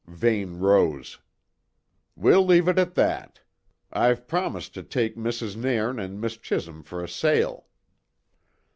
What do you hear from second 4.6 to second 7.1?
to take Mrs. Nairn and Miss Chisholm for a